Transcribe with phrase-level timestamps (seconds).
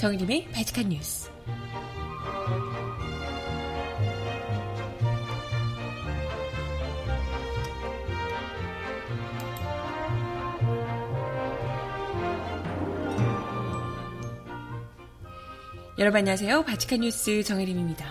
[0.00, 1.30] 정일림의 바칙한 뉴스.
[15.98, 16.64] 여러분 안녕하세요.
[16.64, 18.06] 바칙한 뉴스 정혜림입니다.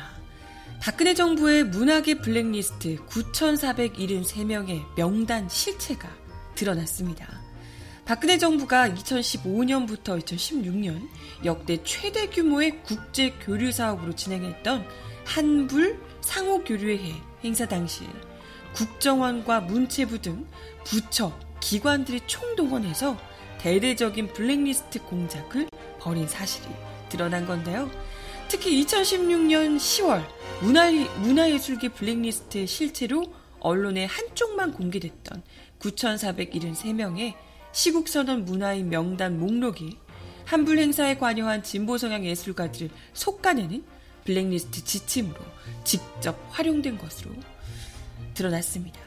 [0.83, 6.07] 박근혜 정부의 문학의 블랙리스트 9,473명의 명단 실체가
[6.53, 7.38] 드러났습니다.
[8.09, 11.07] 박근혜 정부가 2015년부터 2016년
[11.45, 14.83] 역대 최대 규모의 국제 교류 사업으로 진행했던
[15.25, 17.13] 한불 상호 교류회
[17.43, 18.05] 행사 당시
[18.73, 20.47] 국정원과 문체부 등
[20.85, 23.15] 부처, 기관들이 총동원해서
[23.59, 26.65] 대대적인 블랙리스트 공작을 벌인 사실이
[27.09, 27.91] 드러난 건데요.
[28.47, 30.25] 특히 2016년 10월
[30.63, 35.43] 문화, 문화예술계 블랙리스트의 실체로 언론의 한쪽만 공개됐던
[35.77, 37.35] 9,473명의
[37.71, 39.97] 시국선언 문화인 명단 목록이
[40.45, 43.83] 한불 행사에 관여한 진보 성향 예술가들을 속가내는
[44.25, 45.39] 블랙리스트 지침으로
[45.83, 47.31] 직접 활용된 것으로
[48.33, 48.99] 드러났습니다.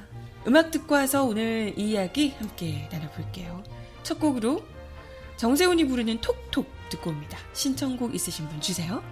[0.46, 3.62] 음악 듣고 와서 오늘 이 이야기 함께 나눠볼게요.
[4.02, 4.64] 첫 곡으로
[5.36, 7.38] 정세훈이 부르는 톡톡 듣고 옵니다.
[7.52, 9.02] 신청곡 있으신 분 주세요.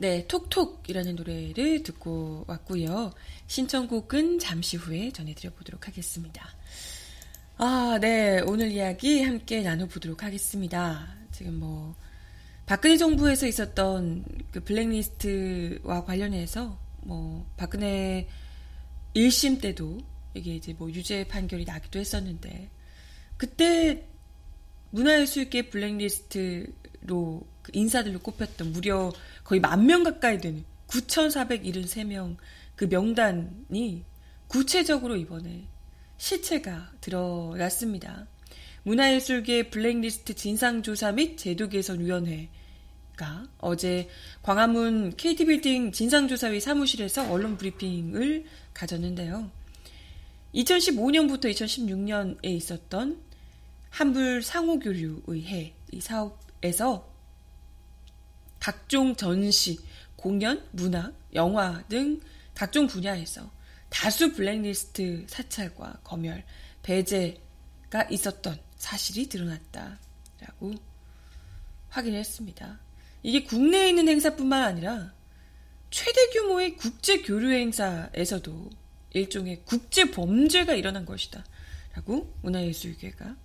[0.00, 3.12] 네, 톡톡이라는 노래를 듣고 왔고요.
[3.48, 6.48] 신청곡은 잠시 후에 전해드려 보도록 하겠습니다.
[7.58, 11.06] 아, 네, 오늘 이야기 함께 나눠보도록 하겠습니다.
[11.32, 11.94] 지금 뭐
[12.64, 18.26] 박근혜 정부에서 있었던 그 블랙리스트와 관련해서 뭐 박근혜
[19.14, 19.98] 1심 때도
[20.32, 22.70] 이게 이제 뭐 유죄 판결이 나기도 했었는데
[23.36, 24.06] 그때
[24.92, 29.12] 문화예술계 블랙리스트로 그 인사들로 꼽혔던 무려
[29.44, 32.36] 거의 만 명 가까이 되는 9,473명
[32.76, 34.04] 그 명단이
[34.48, 35.64] 구체적으로 이번에
[36.18, 38.26] 실체가 드러났습니다.
[38.82, 42.48] 문화예술계 블랙리스트 진상조사 및 제도개선위원회가
[43.58, 44.08] 어제
[44.42, 48.44] 광화문 KT빌딩 진상조사위 사무실에서 언론 브리핑을
[48.74, 49.50] 가졌는데요.
[50.54, 53.20] 2015년부터 2016년에 있었던
[53.90, 57.09] 한불 상호교류의회 이 사업에서
[58.60, 59.80] 각종 전시,
[60.16, 62.20] 공연, 문화, 영화 등
[62.54, 63.50] 각종 분야에서
[63.88, 66.44] 다수 블랙리스트 사찰과 검열,
[66.82, 70.74] 배제가 있었던 사실이 드러났다라고
[71.88, 72.78] 확인했습니다.
[73.22, 75.12] 이게 국내에 있는 행사뿐만 아니라
[75.90, 78.70] 최대 규모의 국제 교류 행사에서도
[79.12, 81.44] 일종의 국제 범죄가 일어난 것이다.
[81.94, 83.36] 라고 문화예술계가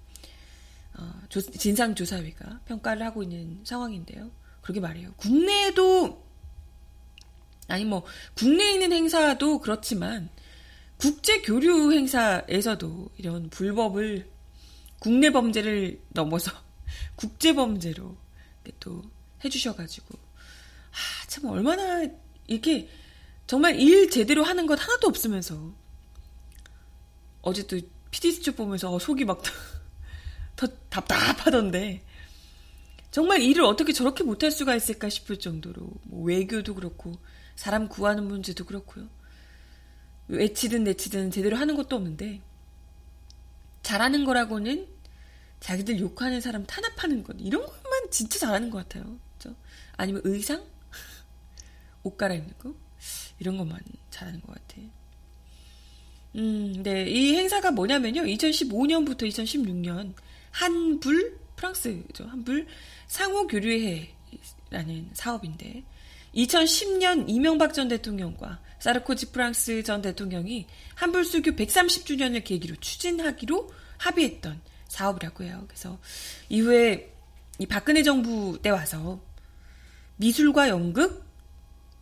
[0.97, 4.29] 어, 조- 진상조사위가 평가를 하고 있는 상황인데요.
[4.65, 5.13] 그러게 말이에요.
[5.13, 6.25] 국내에도
[7.67, 8.03] 아니 뭐
[8.33, 10.29] 국내에 있는 행사도 그렇지만
[10.97, 14.27] 국제 교류 행사에서도 이런 불법을
[14.97, 16.51] 국내 범죄를 넘어서
[17.15, 18.17] 국제 범죄로
[18.79, 19.03] 또
[19.43, 22.07] 해주셔가지고 아 참 얼마나
[22.47, 22.89] 이렇게
[23.45, 25.73] 정말 일 제대로 하는 것 하나도 없으면서
[27.41, 27.79] 어제 또
[28.09, 29.41] PD 수첩 보면서 어, 속이 막
[30.55, 32.01] 더 답답하던데
[33.15, 37.13] 정말 일을 어떻게 저렇게 못할 수가 있을까 싶을 정도로 뭐 외교도 그렇고
[37.55, 39.07] 사람 구하는 문제도 그렇고요.
[40.27, 42.41] 외치든 내치든 제대로 하는 것도 없는데
[43.83, 44.89] 잘하는 거라고는
[45.61, 49.17] 자기들 욕하는 사람 탄압하는 것 이런 것만 진짜 잘하는 것 같아요.
[49.37, 49.55] 그죠?
[49.95, 50.65] 아니면 의상,
[52.03, 52.75] 옷 갈아입는 거
[53.39, 53.79] 이런 것만
[54.09, 54.81] 잘하는 것 같아.
[56.35, 60.13] 음, 네, 이 행사가 뭐냐면요, 2015년부터 2016년
[60.51, 62.67] 한불 프랑스죠 한불
[63.07, 65.83] 상호 교류회라는 사업인데
[66.35, 75.63] 2010년 이명박 전 대통령과 사르코지 프랑스 전 대통령이 한불수교 130주년을 계기로 추진하기로 합의했던 사업이라고 해요.
[75.67, 75.97] 그래서
[76.49, 77.11] 이후에
[77.57, 79.21] 이 박근혜 정부 때 와서
[80.17, 81.25] 미술과 연극,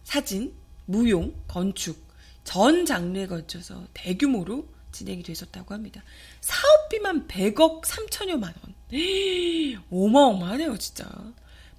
[0.04, 0.54] 사진,
[0.86, 2.08] 무용, 건축
[2.44, 6.04] 전 장르에 걸쳐서 대규모로 진행이 됐었다고 합니다.
[6.42, 8.73] 사업비만 100억 3천여만 원.
[9.92, 11.10] 어마어마하네요, 진짜.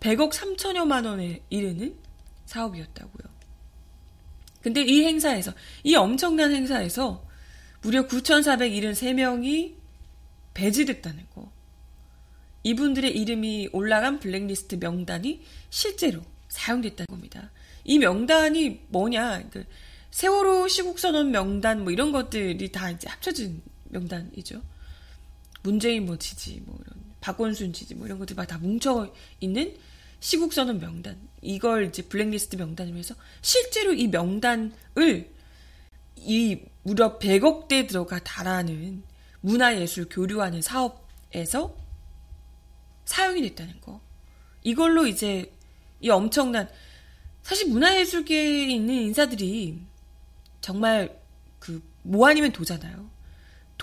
[0.01, 1.97] 100억 3천여만 원에 이르는
[2.47, 3.35] 사업이었다고요.
[4.63, 5.53] 근데 이 행사에서,
[5.83, 7.25] 이 엄청난 행사에서
[7.83, 9.75] 무려 9,473명이
[10.55, 11.53] 배제됐다는 거.
[12.63, 17.51] 이분들의 이름이 올라간 블랙리스트 명단이 실제로 사용됐다는 겁니다.
[17.85, 19.67] 이 명단이 뭐냐, 그
[20.11, 23.61] 세월호 시국선언 명단 뭐 이런 것들이 다 이제 합쳐진
[23.91, 24.63] 명단이죠.
[25.65, 29.77] 문재인 뭐 지지, 뭐 이런 박원순 지지 뭐 이런 것들 다 뭉쳐 있는
[30.21, 34.73] 시국선언 명단 이걸 이제 블랙리스트 명단으로 해서 실제로 이 명단을
[36.17, 39.03] 이 무려 100억 대 들어가 달하는
[39.41, 41.77] 문화예술 교류하는 사업에서
[43.05, 44.01] 사용이 됐다는 거.
[44.63, 45.53] 이걸로 이제
[46.01, 46.69] 이 엄청난
[47.43, 49.81] 사실 문화예술계에 있는 인사들이
[50.61, 51.21] 정말
[51.59, 53.11] 그 뭐 아니면 도잖아요.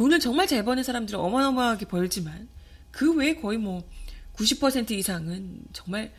[0.02, 2.50] 돈을 정말 잘 버는 사람들은 어마어마하게 벌지만
[2.90, 3.88] 그 외에 거의 뭐
[4.34, 6.12] 90% 이상은 정말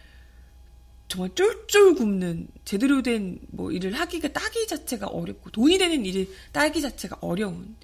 [1.08, 6.80] 정말 쫄쫄 굶는 제대로 된 뭐 일을 하기가 따기 자체가 어렵고 돈이 되는 일을 따기
[6.80, 7.74] 자체가 어려운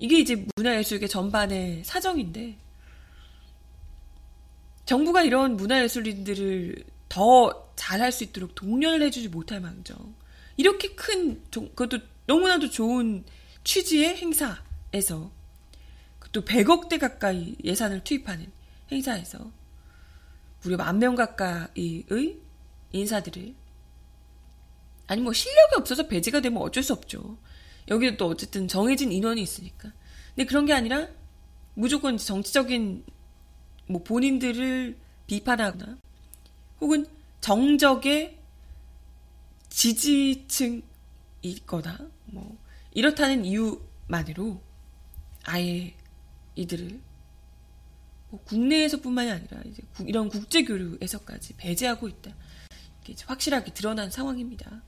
[0.00, 2.58] 이게 이제 문화예술계 전반의 사정인데
[4.86, 9.96] 정부가 이런 문화예술인들을 더 잘할 수 있도록 동료를 해주지 못할 망정.
[10.56, 13.24] 이렇게 큰 그것도 너무나도 좋은
[13.62, 15.30] 취지의 행사 에서
[16.32, 18.50] 또 100억대 가까이 예산을 투입하는
[18.90, 19.50] 행사에서
[20.62, 22.38] 무려 만 명 가까이의
[22.92, 23.54] 인사들을
[25.06, 27.38] 아니 뭐 실력이 없어서 배제가 되면 어쩔 수 없죠.
[27.88, 29.92] 여기도 또 어쨌든 정해진 인원이 있으니까.
[30.34, 31.08] 근데 그런 게 아니라
[31.74, 33.04] 무조건 정치적인
[33.86, 34.96] 뭐 본인들을
[35.28, 35.96] 비판하거나
[36.80, 37.06] 혹은
[37.40, 38.38] 정적의
[39.68, 40.82] 지지층
[41.42, 42.58] 있거나 뭐
[42.92, 44.60] 이렇다는 이유만으로
[45.46, 45.94] 아예
[46.56, 47.00] 이들을
[48.30, 52.32] 뭐 국내에서뿐만이 아니라 이제 구- 이런 국제 교류에서까지 배제하고 있다.
[53.02, 54.82] 이게 확실하게 드러난 상황입니다.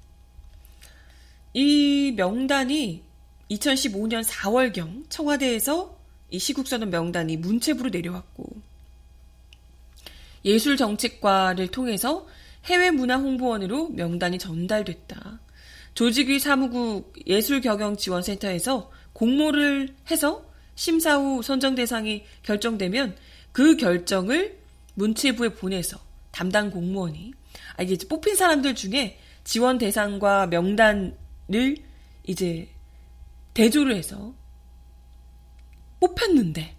[1.55, 3.05] 이 명단이
[3.50, 5.96] 2015년 4월경 청와대에서
[6.31, 8.44] 이 시국선언 명단이 문체부로 내려왔고
[10.44, 12.26] 예술정책과를 통해서
[12.64, 15.40] 해외문화홍보원으로 명단이 전달됐다.
[15.94, 23.17] 조직위 사무국 예술경영지원센터에서 공모를 해서 심사 후 선정 대상이 결정되면
[23.50, 24.61] 그 결정을
[24.94, 25.99] 문체부에 보내서
[26.31, 27.32] 담당 공무원이
[27.76, 31.76] 아 이게 뽑힌 사람들 중에 지원 대상과 명단을
[32.29, 32.69] 이제
[33.55, 34.32] 대조를 해서
[35.99, 36.76] 뽑혔는데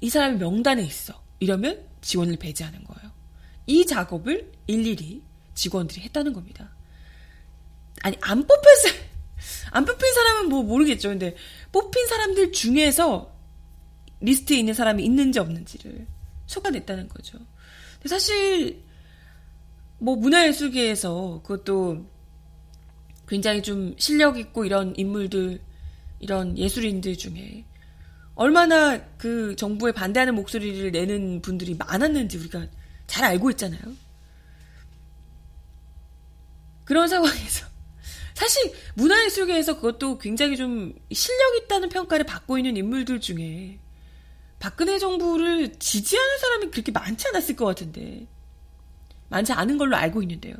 [0.00, 3.12] 이 사람이 명단에 있어 이러면 지원을 배제하는 거예요.
[3.68, 5.22] 이 작업을 일일이
[5.54, 6.74] 직원들이 했다는 겁니다.
[8.02, 9.10] 아니 안 뽑혔을
[9.70, 11.10] 안 뽑힌 사람은 뭐 모르겠죠.
[11.10, 11.36] 근데
[11.72, 13.34] 뽑힌 사람들 중에서
[14.20, 16.06] 리스트에 있는 사람이 있는지 없는지를
[16.46, 17.38] 솎아냈다는 거죠.
[17.94, 18.82] 근데 사실
[19.98, 22.06] 뭐 문화예술계에서 그것도
[23.28, 25.60] 굉장히 좀 실력 있고 이런 인물들
[26.18, 27.64] 이런 예술인들 중에
[28.34, 32.66] 얼마나 그 정부에 반대하는 목소리를 내는 분들이 많았는지 우리가
[33.06, 33.80] 잘 알고 있잖아요.
[36.84, 37.69] 그런 상황에서
[38.40, 43.78] 사실 문화예술계에서 그것도 굉장히 좀 실력 있다는 평가를 받고 있는 인물들 중에
[44.58, 48.26] 박근혜 정부를 지지하는 사람이 그렇게 많지 않았을 것 같은데
[49.28, 50.54] 많지 않은 걸로 알고 있는데요.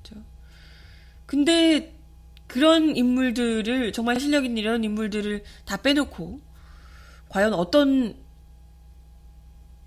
[0.00, 0.24] 그렇죠?
[1.26, 1.98] 근데
[2.46, 6.40] 그런 인물들을 정말 실력 있는 이런 인물들을 다 빼놓고
[7.30, 8.14] 과연 어떤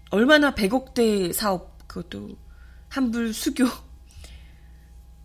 [0.10, 2.36] 얼마나 100억대 사업 그것도
[2.90, 3.72] 한불 수교를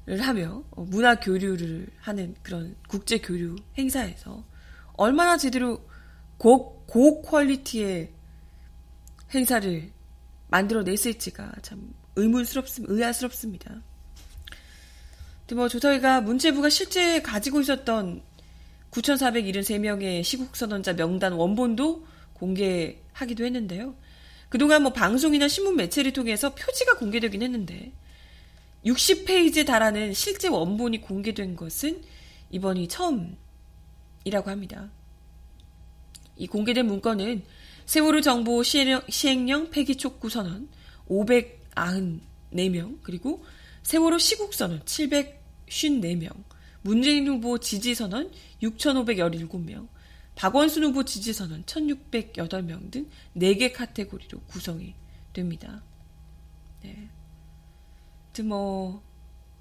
[0.09, 4.45] 하며 어, 문화 교류를 하는 그런 국제 교류 행사에서
[4.95, 5.85] 얼마나 제대로
[6.39, 8.13] 고, 고 퀄리티의
[9.35, 9.91] 행사를
[10.49, 12.95] 만들어냈을지가 참 의문스럽습니다.
[12.95, 13.83] 의아스럽습니다.
[15.55, 18.23] 뭐 조서희가 문체부가 실제 가지고 있었던
[18.91, 23.95] 9,473명의 시국선언자 명단 원본도 공개하기도 했는데요.
[24.49, 27.93] 그동안 뭐 방송이나 신문 매체를 통해서 표지가 공개되긴 했는데
[28.87, 32.03] 60페이지에 달하는 실제 원본이 공개된 것은
[32.51, 33.37] 이번이 처음이라고
[34.47, 34.89] 합니다.
[36.37, 37.43] 이 공개된 문건은
[37.85, 40.69] 세월호 정보 시행령, 폐기 촉구 선언
[41.09, 43.45] 594명 그리고
[43.83, 46.31] 세월호 시국 선언 754명,
[46.83, 48.31] 문재인 후보 지지 선언
[48.63, 49.89] 6,517명,
[50.37, 54.95] 박원순 후보 지지 선언 1,608명 등 4개 카테고리로 구성이
[55.33, 55.83] 됩니다.
[56.83, 57.09] 네.
[58.43, 59.03] 뭐,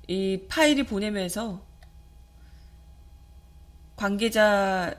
[0.07, 1.65] 이 파일을 보내면서
[3.95, 4.93] 관계자가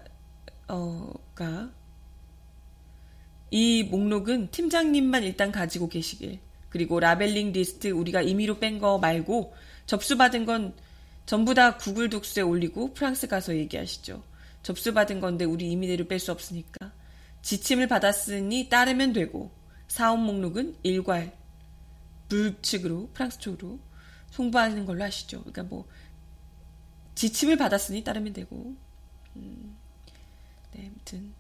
[3.51, 6.41] 이 목록은 팀장님만 일단 가지고 계시길.
[6.69, 9.55] 그리고 labeling 리스트 우리가 임의로 뺀 거 말고
[9.87, 10.75] 접수받은 건
[11.25, 14.23] 전부 다 구글 독스에 올리고 프랑스 가서 얘기하시죠.
[14.63, 16.93] 접수받은 건데 우리 임의대로 뺄 수 없으니까.
[17.43, 19.51] 지침을 받았으니 따르면 되고
[19.89, 21.33] 사업 목록은 일괄
[22.29, 23.79] 불측으로 프랑스 쪽으로
[24.31, 25.41] 송부하는 걸로 하시죠.
[25.41, 25.87] 그러니까 뭐
[27.15, 28.75] 지침을 받았으니 따르면 되고.
[29.37, 29.77] 음,
[30.73, 31.33] 네, 아무튼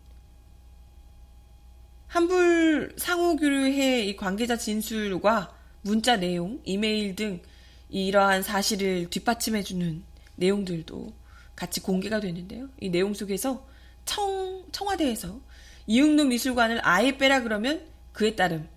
[2.09, 7.43] 한불 상호교류회 이 관계자 진술과 문자 내용, 이메일 등
[7.91, 10.03] 이러한 사실을 뒷받침해주는
[10.37, 11.13] 내용들도
[11.55, 12.69] 같이 공개가 되는데요.
[12.81, 13.67] 이 내용 속에서
[14.05, 15.41] 청, 청와대에서
[15.87, 18.69] 이응노 미술관을 아예 빼라 그러면 그에 따름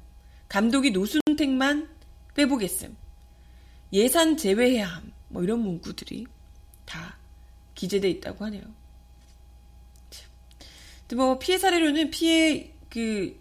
[0.47, 1.87] 감독이 노순택만
[2.43, 2.95] 빼보겠음.
[3.93, 5.11] 예산 제외해야 함.
[5.29, 6.25] 뭐 이런 문구들이
[6.85, 7.17] 다
[7.75, 8.63] 기재돼 있다고 하네요.
[11.15, 13.39] 뭐 피해 사례로는 피해 그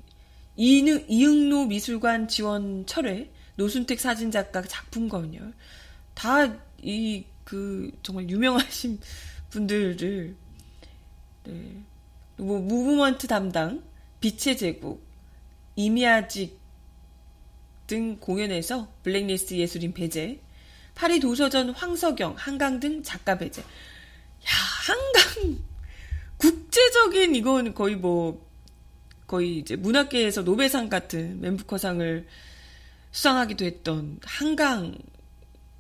[0.57, 5.53] 이능, 이응노 미술관 지원 철회, 노순택 사진작가 작품 검열
[6.15, 6.47] 다
[6.83, 9.01] 이 그 정말 유명하신
[9.49, 10.37] 분들을
[11.45, 11.83] 네.
[12.37, 13.83] 뭐 무브먼트 담당
[14.21, 15.03] 빛의 제국
[15.75, 16.58] 이미아직
[17.89, 20.41] 등 공연에서 블랙리스트 예술인 배제
[20.95, 23.67] 파리 도서전 황석영 한강 등 작가 배제 야
[24.87, 25.59] 한강
[26.39, 28.47] 국제적인 이건 거의 뭐
[29.27, 32.27] 거의 이제 문학계에서 노벨상 같은 멘부커상을
[33.11, 34.97] 수상하기도 했던 한강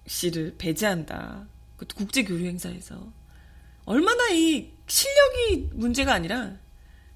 [0.06, 1.46] 씨를 배제한다.
[1.76, 3.12] 그것도 국제 교류 행사에서
[3.84, 6.56] 얼마나 이 실력이 문제가 아니라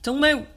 [0.01, 0.49] 정말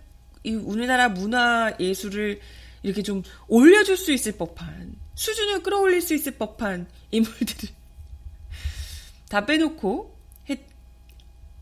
[0.43, 2.39] 이 우리나라 문화 예술을
[2.85, 7.69] 이렇게 좀 올려줄 수 있을 법한 수준을 끌어올릴 수 있을 법한 인물들을
[9.27, 10.15] 다 빼놓고
[10.49, 10.59] 했,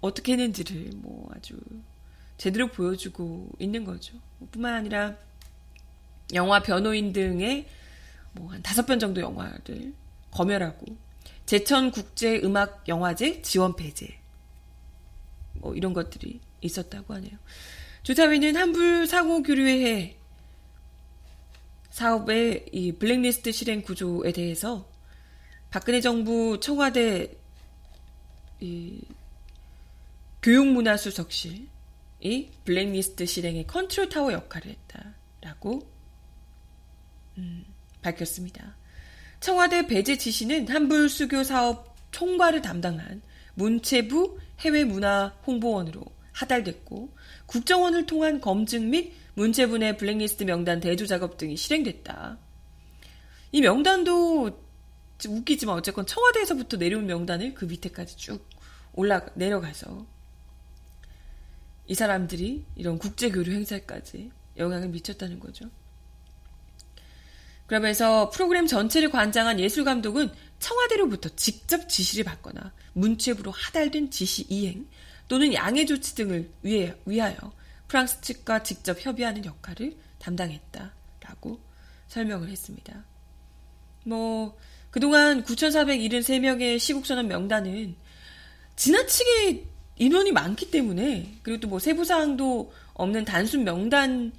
[0.02, 1.58] 어떻게 했는지를 뭐 아주
[2.38, 4.18] 제대로 보여주고 있는 거죠.
[4.52, 5.16] 뿐만 아니라
[6.34, 7.68] 영화 변호인 등의
[8.34, 9.94] 뭐 한 다섯 편 정도 영화를
[10.32, 10.86] 검열하고
[11.46, 14.20] 제천 국제 음악 영화제 지원 폐제
[15.54, 17.38] 뭐 이런 것들이 있었다고 하네요.
[18.02, 20.18] 조사위는 한불 사고 교류회
[21.94, 24.90] 사업의 이 블랙리스트 실행 구조에 대해서
[25.70, 27.38] 박근혜 정부 청와대
[28.60, 29.00] 이
[30.42, 31.68] 교육문화수석실
[32.22, 34.76] 이 블랙리스트 실행의 컨트롤 타워 역할을
[35.38, 35.88] 했다라고
[37.38, 37.64] 음,
[38.02, 38.76] 밝혔습니다.
[39.40, 43.22] 청와대 배제 지시는 한불 수교 사업 총괄을 담당한
[43.54, 51.58] 문체부 해외문화 홍보원으로 하달됐고 국정원을 통한 검증 및 문체부 내 블랙리스트 명단 대조 작업 등이
[51.58, 52.38] 실행됐다.
[53.52, 54.64] 이 명단도
[55.28, 58.48] 웃기지만 어쨌건 청와대에서부터 내려온 명단을 그 밑에까지 쭉
[58.94, 60.06] 올라 내려가서
[61.88, 65.70] 이 사람들이 이런 국제 교류 행사까지 영향을 미쳤다는 거죠.
[67.66, 74.88] 그러면서 프로그램 전체를 관장한 예술 감독은 청와대로부터 직접 지시를 받거나 문체부로 하달된 지시 이행
[75.28, 77.36] 또는 양해 조치 등을 위해, 위하여
[77.94, 81.60] 프랑스 측과 직접 협의하는 역할을 담당했다라고
[82.08, 83.06] 설명을 했습니다.
[84.04, 84.58] 뭐
[84.90, 87.96] 그동안 9,473명의 시국 선언 명단은
[88.76, 89.68] 지나치게
[90.00, 94.34] 인원이 많기 때문에 그리고 또 뭐 세부 사항도 없는 단순 명단이니까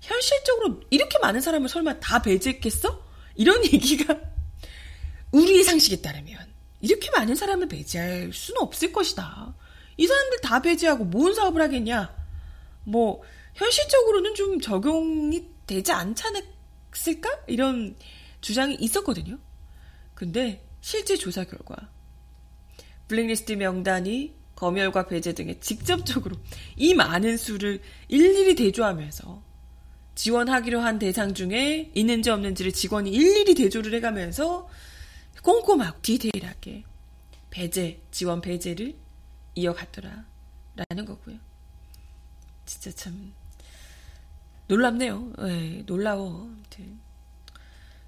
[0.00, 3.04] 현실적으로 이렇게 많은 사람을 설마 다 배제했겠어?
[3.34, 4.16] 이런 얘기가
[5.32, 6.38] 우리의 상식에 따르면
[6.82, 9.56] 이렇게 많은 사람을 배제할 수는 없을 것이다.
[9.96, 12.14] 이 사람들 다 배제하고 뭔 사업을 하겠냐?
[12.84, 13.22] 뭐
[13.54, 17.44] 현실적으로는 좀 적용이 되지 않지 않았을까?
[17.46, 17.96] 이런
[18.40, 19.38] 주장이 있었거든요.
[20.14, 21.90] 근데 실제 조사 결과
[23.08, 26.36] 블랙리스트 명단이 검열과 배제 등에 직접적으로
[26.76, 29.42] 이 많은 수를 일일이 대조하면서
[30.14, 34.68] 지원하기로 한 대상 중에 있는지 없는지를 직원이 일일이 대조를 해가면서
[35.42, 36.84] 꼼꼼하고 디테일하게
[37.50, 38.94] 배제, 지원 배제를
[39.56, 40.24] 이어갔더라.
[40.76, 41.36] 라는 거고요.
[42.64, 43.32] 진짜 참
[44.68, 45.32] 놀랍네요.
[45.38, 46.42] 네, 놀라워.
[46.42, 46.98] 아무튼.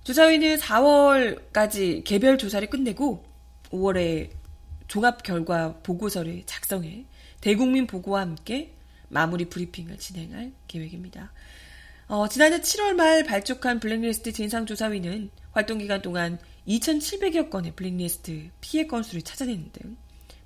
[0.04, 3.24] 조사위는 4월까지 개별 조사를 끝내고
[3.70, 4.30] 5월에
[4.86, 7.04] 종합 결과 보고서를 작성해
[7.40, 8.74] 대국민 보고와 함께
[9.08, 11.32] 마무리 브리핑을 진행할 계획입니다.
[12.06, 19.22] 어, 지난해 7월 말 발족한 블랙리스트 진상조사위는 활동 기간 동안 2,700여 건의 블랙리스트 피해 건수를
[19.22, 19.96] 찾아내는 등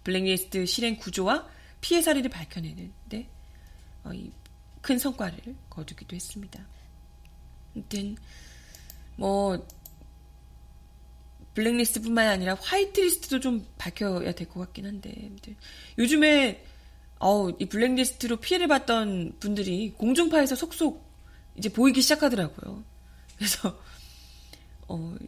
[0.04, 1.48] 블랙리스트 실행 구조와
[1.80, 3.28] 피해 사례를 밝혀내는데
[4.04, 4.32] 어, 이,
[4.80, 5.38] 큰 성과를
[5.70, 6.66] 거두기도 했습니다.
[7.74, 8.16] 아무튼
[9.16, 9.66] 뭐
[11.54, 15.30] 블랙리스트뿐만 아니라 화이트리스트도 좀 밝혀야 될 것 같긴 한데
[15.98, 16.64] 요즘에
[17.18, 21.06] 어우 이 블랙리스트로 피해를 봤던 분들이 공중파에서 속속
[21.56, 22.82] 이제 보이기 시작하더라고요.
[23.36, 23.78] 그래서
[24.88, 25.18] 어뭐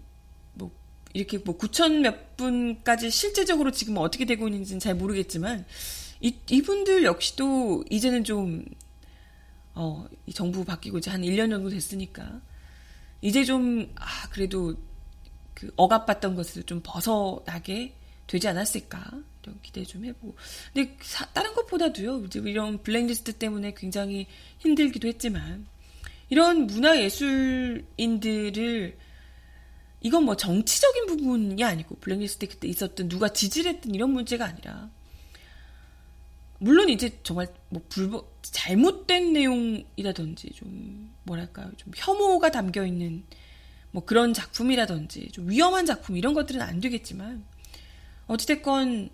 [1.15, 5.65] 이렇게 뭐 9천 몇 분까지 실제적으로 지금 어떻게 되고 있는지는 잘 모르겠지만
[6.21, 8.65] 이 이분들 역시도 이제는 좀
[9.75, 12.41] 어, 이 정부 바뀌고 이제 한 1년 정도 됐으니까
[13.23, 14.75] 이제 좀 아, 그래도
[15.55, 17.95] 그 억압받던 것을 좀 벗어나게
[18.27, 19.11] 되지 않았을까?
[19.43, 20.35] 이런 기대 좀 해보고.
[20.73, 24.27] 근데 사- 다른 것보다도요 이제 이런 블랙리스트 때문에 굉장히
[24.59, 25.67] 힘들기도 했지만
[26.29, 28.97] 이런 문화 예술인들을
[30.05, 34.91] 이건 뭐 정치적인 부분이 아니고 블랙리스트 그때 있었던 누가 지지를 했던 이런 문제가 아니라
[36.59, 41.73] 물론 이제 정말 뭐 불법 잘못된 내용이라든지 좀 뭐랄까요?
[41.79, 43.25] 좀 혐오가 담겨 있는
[43.93, 47.43] 뭐 그런 작품이라든지 좀 위험한 작품 이런 것들은 안 되겠지만
[48.27, 49.09] 어찌됐건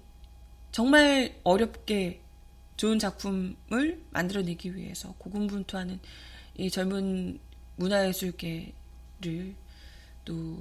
[0.72, 2.20] 정말 어렵게
[2.76, 6.00] 좋은 작품을 만들어내기 위해서 고군분투하는
[6.56, 7.38] 이 젊은
[7.76, 9.54] 문화예술계를
[10.24, 10.58] 또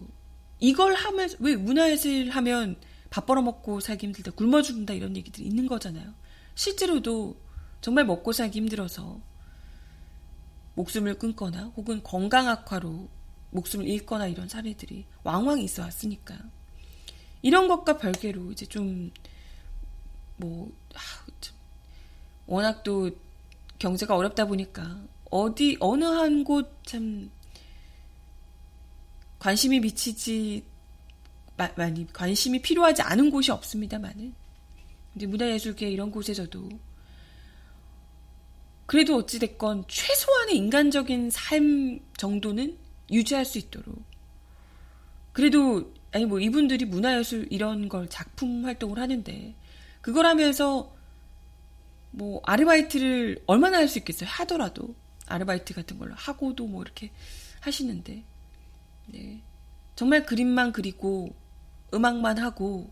[0.59, 2.75] 이걸 하면 왜 문화예술 하면
[3.09, 6.13] 밥 벌어먹고 살기 힘들다 굶어 죽는다 이런 얘기들이 있는 거잖아요.
[6.55, 7.35] 실제로도
[7.81, 9.19] 정말 먹고 살기 힘들어서
[10.75, 13.09] 목숨을 끊거나 혹은 건강 악화로
[13.51, 16.37] 목숨을 잃거나 이런 사례들이 왕왕 있어 왔으니까
[17.41, 19.11] 이런 것과 별개로 이제 좀
[20.39, 20.71] 뭐
[22.47, 23.11] 워낙 또
[23.77, 27.29] 경제가 어렵다 보니까 어디 어느 한 곳 참
[29.39, 30.63] 관심이 미치지
[31.57, 34.33] 마- 많이 관심이 필요하지 않은 곳이 없습니다만은.
[35.13, 36.69] 근데 문화예술계 이런 곳에서도
[38.85, 42.77] 그래도 어찌됐건 최소한의 인간적인 삶 정도는
[43.11, 44.01] 유지할 수 있도록.
[45.31, 49.53] 그래도 아니 뭐 이분들이 문화예술 이런 걸 작품 활동을 하는데
[50.01, 50.95] 그걸 하면서
[52.11, 54.27] 뭐 아르바이트를 얼마나 할 수 있겠어요?
[54.29, 54.95] 하더라도.
[55.27, 57.11] 아르바이트 같은 걸로 하고도 뭐 이렇게
[57.59, 58.23] 하시는데
[59.11, 59.41] 네.
[59.95, 61.35] 정말 그림만 그리고
[61.93, 62.91] 음악만 하고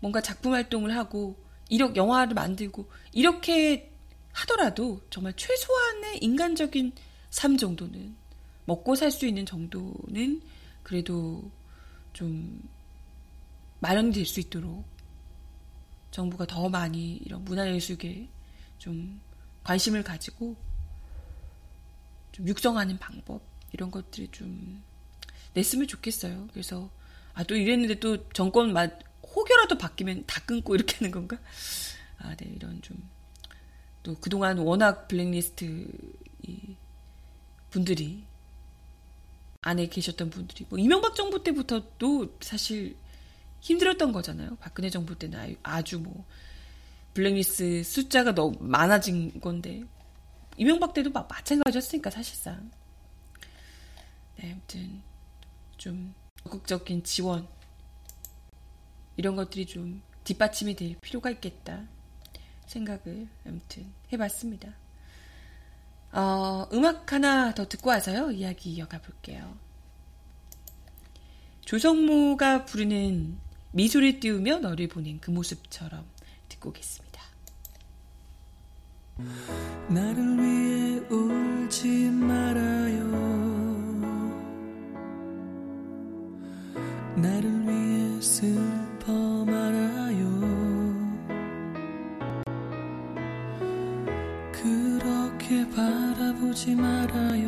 [0.00, 1.36] 뭔가 작품 활동을 하고
[1.68, 3.92] 이렇게 영화를 만들고 이렇게
[4.32, 6.92] 하더라도 정말 최소한의 인간적인
[7.30, 8.16] 삶 정도는
[8.64, 10.42] 먹고 살 수 있는 정도는
[10.82, 11.50] 그래도
[12.12, 12.62] 좀
[13.80, 14.84] 마련이 될 수 있도록
[16.10, 18.28] 정부가 더 많이 이런 문화예술계에
[18.78, 19.20] 좀
[19.64, 20.56] 관심을 가지고
[22.32, 24.82] 좀 육성하는 방법 이런 것들이 좀
[25.54, 26.48] 냈으면 좋겠어요.
[26.52, 26.90] 그래서
[27.34, 31.38] 아 또 이랬는데 또 정권 막 혹여라도 바뀌면 다 끊고 이렇게 하는 건가?
[32.18, 32.96] 아, 네 이런 좀
[34.02, 35.86] 또 그동안 워낙 블랙리스트
[36.42, 36.76] 이
[37.70, 38.24] 분들이
[39.60, 42.96] 안에 계셨던 분들이 뭐 이명박 정부 때부터도 사실
[43.60, 44.56] 힘들었던 거잖아요.
[44.60, 46.24] 박근혜 정부 때는 아주 뭐
[47.12, 49.82] 블랙리스트 숫자가 너무 많아진 건데
[50.56, 52.70] 이명박 때도 막 마찬가지였으니까 사실상
[54.36, 55.02] 네, 아무튼
[55.78, 57.48] 좀 적극적인 지원
[59.16, 61.84] 이런 것들이 좀 뒷받침이 될 필요가 있겠다
[62.66, 64.74] 생각을 아무튼 해봤습니다.
[66.12, 69.56] 어, 음악 하나 더 듣고 와서요 이야기 이어가 볼게요.
[71.64, 73.38] 조성모가 부르는
[73.72, 76.06] 미소를 띄우며 너를 보낸 그 모습처럼
[76.48, 77.08] 듣고 오겠습니다.
[79.88, 83.47] 나를 위해 울지 말아요
[87.20, 89.12] 나를 위해 슬퍼
[89.44, 89.98] 말아요.
[94.52, 97.47] 그렇게 바라보지 말아요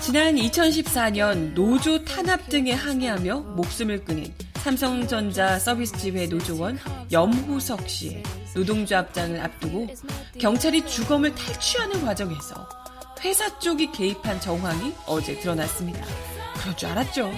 [0.00, 6.78] 지난 2014년 노조 탄압 등에 항의하며 목숨을 끊은 삼성전자 서비스집의 노조원
[7.10, 8.22] 염호석 씨의
[8.54, 9.88] 노동조 합장을 앞두고
[10.38, 12.68] 경찰이 주검을 탈취하는 과정에서
[13.20, 16.04] 회사 쪽이 개입한 정황이 어제 드러났습니다.
[16.60, 17.32] 그럴 줄 알았죠.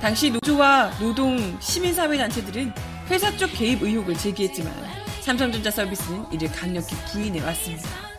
[0.00, 2.72] 당시 노조와 노동 시민사회 단체들은
[3.08, 4.72] 회사 쪽 개입 의혹을 제기했지만
[5.20, 8.09] 삼성전자 서비스는 이를 강력히 부인해 왔습니다.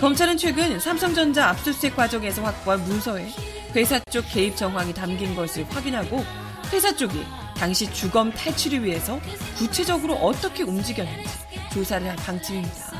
[0.00, 3.28] 검찰은 최근 삼성전자 압수수색 과정에서 확보한 문서에
[3.74, 6.24] 회사 쪽 개입 정황이 담긴 것을 확인하고
[6.72, 7.24] 회사 쪽이
[7.56, 9.18] 당시 주검 탈취를 위해서
[9.56, 11.28] 구체적으로 어떻게 움직였는지
[11.72, 12.92] 조사를 할 방침입니다.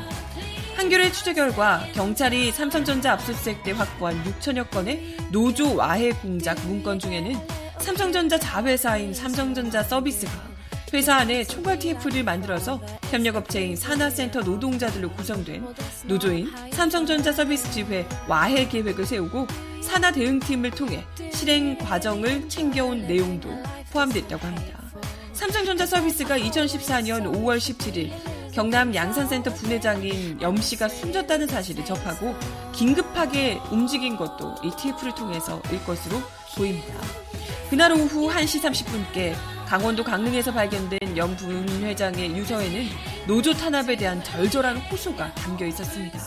[0.75, 7.33] 한겨레 취재 결과 경찰이 삼성전자 압수수색 때 확보한 6천여 건의 노조 와해 공작 문건 중에는
[7.79, 10.31] 삼성전자 자회사인 삼성전자 서비스가
[10.93, 15.65] 회사 안에 총괄 TF를 만들어서 협력업체인 산하센터 노동자들로 구성된
[16.05, 19.47] 노조인 삼성전자 서비스 지회 와해 계획을 세우고
[19.81, 23.49] 산하 대응팀을 통해 실행 과정을 챙겨온 내용도
[23.91, 24.79] 포함됐다고 합니다.
[25.33, 28.11] 삼성전자 서비스가 2014년 5월 17일
[28.51, 32.35] 경남 양산센터 분회장인 염 씨가 숨졌다는 사실을 접하고
[32.73, 36.17] 긴급하게 움직인 것도 이 TF를 통해서 일 것으로
[36.57, 36.93] 보입니다.
[37.69, 42.87] 그날 오후 1시 30분께 강원도 강릉에서 발견된 연 부회장의 유서에는
[43.27, 46.17] 노조 탄압에 대한 절절한 호소가 담겨 있었습니다.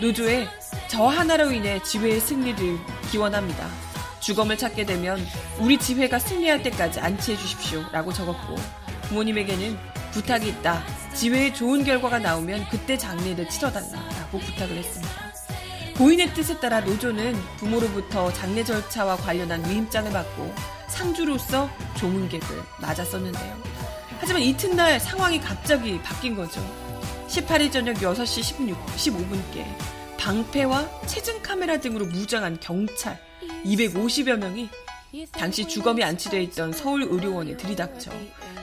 [0.00, 0.48] 노조에
[0.88, 2.76] 저 하나로 인해 지회의 승리를
[3.12, 3.68] 기원합니다.
[4.18, 5.24] 주검을 찾게 되면
[5.60, 7.84] 우리 지회가 승리할 때까지 안치해 주십시오.
[7.92, 8.56] 라고 적었고
[9.02, 9.78] 부모님에게는
[10.10, 10.82] 부탁이 있다.
[11.14, 14.02] 지회에 좋은 결과가 나오면 그때 장례를 치러달라.
[14.18, 15.14] 라고 부탁을 했습니다.
[15.96, 20.52] 고인의 뜻에 따라 노조는 부모로부터 장례 절차와 관련한 위임장을 받고
[20.94, 23.62] 상주로서 조문객을 맞았었는데요.
[24.20, 26.60] 하지만 이튿날 상황이 갑자기 바뀐 거죠.
[27.28, 29.64] 18일 저녁 6시 16, 15분께
[30.18, 33.18] 방패와 체증 카메라 등으로 무장한 경찰
[33.64, 34.70] 250여 명이
[35.32, 38.10] 당시 주검이 안치되어 있던 서울의료원에 들이닥쳐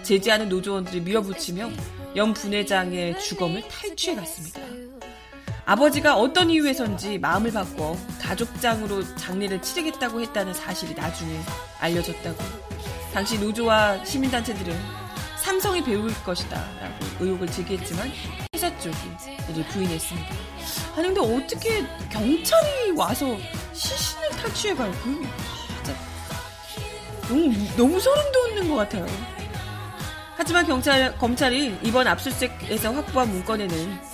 [0.04, 1.70] 제지하는 노조원들을 밀어붙이며
[2.16, 4.60] 연 분회장의 주검을 탈취해 갔습니다.
[5.66, 11.40] 아버지가 어떤 이유에선지 마음을 바꿔 가족장으로 장례를 치르겠다고 했다는 사실이 나중에
[11.80, 12.38] 알려졌다고.
[13.14, 14.78] 당시 노조와 시민단체들은
[15.38, 18.12] 삼성이 배울 것이다 라고 의혹을 제기했지만
[18.54, 18.98] 회사 쪽이
[19.50, 20.30] 이를 부인했습니다.
[20.96, 23.38] 아니 근데 어떻게 경찰이 와서
[23.74, 24.92] 시신을 탈취해가요?
[25.04, 25.28] 그
[25.68, 26.00] 진짜
[27.28, 29.06] 너무 너무 소름 돋는 것 같아요.
[30.36, 34.11] 하지만 경찰 검찰이 이번 압수수색에서 확보한 문건에는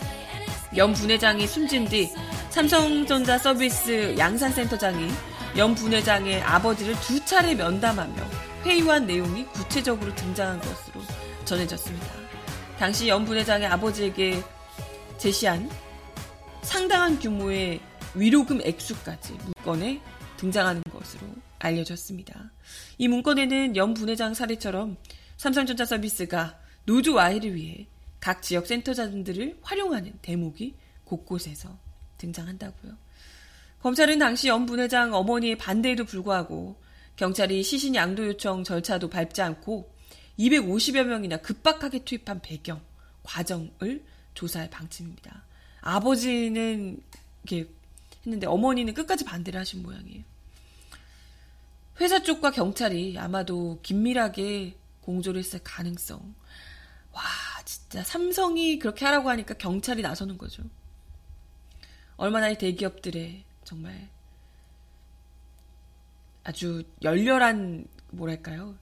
[0.77, 2.07] 연 분회장이 숨진 뒤
[2.51, 5.09] 삼성전자 서비스 양산센터장이
[5.57, 8.13] 연 분회장의 아버지를 두 차례 면담하며
[8.63, 11.01] 회유한 내용이 구체적으로 등장한 것으로
[11.45, 12.07] 전해졌습니다.
[12.77, 14.43] 당시 연 분회장의 아버지에게
[15.17, 15.67] 제시한
[16.61, 17.79] 상당한 규모의
[18.13, 19.99] 위로금 액수까지 문건에
[20.37, 21.25] 등장하는 것으로
[21.57, 22.51] 알려졌습니다.
[22.99, 24.97] 이 문건에는 연 분회장 사례처럼
[25.37, 27.87] 삼성전자 서비스가 노조 와해를 위해
[28.19, 30.75] 각 지역 센터장들을 활용하는 대목이
[31.06, 31.77] 곳곳에서
[32.17, 32.93] 등장한다고요.
[33.82, 36.75] 검찰은 당시 연 분회장 어머니의 반대에도 불구하고
[37.15, 39.91] 경찰이 시신 양도 요청 절차도 밟지 않고
[40.39, 42.82] 250여 명이나 급박하게 투입한 배경,
[43.23, 44.03] 과정을
[44.34, 45.43] 조사할 방침입니다.
[45.82, 47.01] 아버지는
[47.43, 47.69] 이렇게
[48.25, 50.23] 했는데 어머니는 끝까지 반대를 하신 모양이에요.
[51.99, 56.36] 회사 쪽과 경찰이 아마도 긴밀하게 공조를 했을 가능성.
[57.13, 57.23] 와,
[57.67, 60.63] 진짜 삼성이 그렇게 하라고 하니까 경찰이 나서는 거죠.
[62.15, 64.10] 얼마나 이 대기업들의 정말
[66.45, 68.77] 아주 열렬한 뭐랄까요?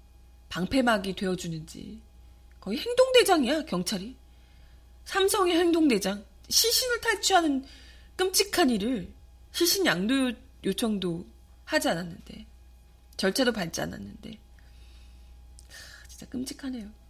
[0.49, 1.99] 방패막이 되어주는지.
[2.59, 4.15] 거의 행동대장이야 경찰이.
[5.05, 6.23] 삼성의 행동대장.
[6.47, 7.65] 시신을 탈취하는
[8.15, 9.11] 끔찍한 일을
[9.51, 10.31] 시신 양도
[10.63, 11.25] 요청도
[11.63, 12.45] 하지 않았는데
[13.17, 14.37] 절차도 밟지 않았는데.
[16.07, 17.04] 진짜 끔찍하네요.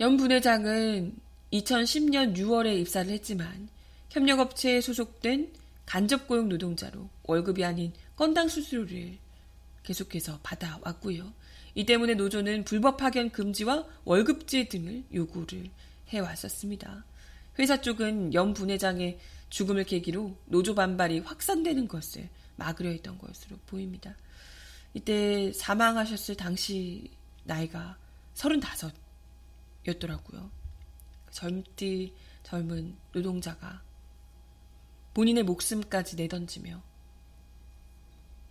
[0.00, 1.16] 연 분회장은
[1.52, 3.68] 2010년 6월에 입사를 했지만
[4.10, 5.52] 협력업체에 소속된
[5.86, 9.18] 간접고용 노동자로 월급이 아닌 건당 수수료를
[9.82, 11.32] 계속해서 받아왔고요.
[11.74, 15.68] 이 때문에 노조는 불법 파견 금지와 월급제 등을 요구를
[16.08, 17.04] 해왔었습니다.
[17.58, 19.18] 회사 쪽은 연 분회장의
[19.50, 24.14] 죽음을 계기로 노조 반발이 확산되는 것을 막으려 했던 것으로 보입니다.
[24.94, 27.10] 이때 사망하셨을 당시
[27.42, 27.96] 나이가
[28.34, 28.60] 35
[29.88, 30.50] 였더라고요.
[31.30, 33.82] 젊디 젊은 노동자가
[35.14, 36.82] 본인의 목숨까지 내던지며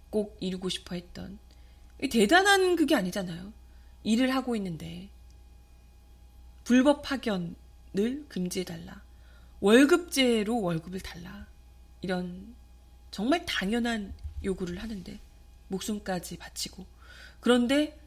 [0.09, 1.39] 꼭 이루고 싶어 했던
[2.11, 3.53] 대단한 그게 아니잖아요.
[4.03, 5.09] 일을 하고 있는데
[6.63, 7.55] 불법 파견을
[8.27, 9.01] 금지해달라.
[9.59, 11.47] 월급제로 월급을 달라.
[12.01, 12.55] 이런
[13.09, 15.19] 정말 당연한 요구를 하는데
[15.69, 16.85] 목숨까지 바치고
[17.39, 17.99] 그런데